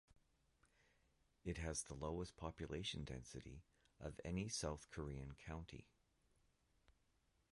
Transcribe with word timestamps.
It 1.45 1.59
has 1.59 1.83
the 1.83 1.93
lowest 1.93 2.35
population 2.35 3.03
density 3.03 3.61
of 3.99 4.19
any 4.25 4.47
South 4.47 4.89
Korean 4.89 5.35
county. 5.35 5.85